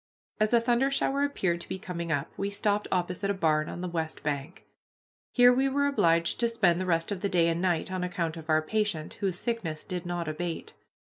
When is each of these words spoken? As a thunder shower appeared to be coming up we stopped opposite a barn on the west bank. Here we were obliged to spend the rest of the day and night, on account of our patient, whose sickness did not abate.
As 0.39 0.51
a 0.51 0.59
thunder 0.59 0.89
shower 0.89 1.21
appeared 1.21 1.61
to 1.61 1.69
be 1.69 1.77
coming 1.77 2.11
up 2.11 2.31
we 2.35 2.49
stopped 2.49 2.87
opposite 2.91 3.29
a 3.29 3.35
barn 3.35 3.69
on 3.69 3.81
the 3.81 3.87
west 3.87 4.23
bank. 4.23 4.65
Here 5.31 5.53
we 5.53 5.69
were 5.69 5.85
obliged 5.85 6.39
to 6.39 6.49
spend 6.49 6.81
the 6.81 6.87
rest 6.87 7.11
of 7.11 7.21
the 7.21 7.29
day 7.29 7.47
and 7.47 7.61
night, 7.61 7.91
on 7.91 8.03
account 8.03 8.35
of 8.35 8.49
our 8.49 8.63
patient, 8.63 9.13
whose 9.19 9.37
sickness 9.37 9.83
did 9.83 10.07
not 10.07 10.27
abate. 10.27 10.73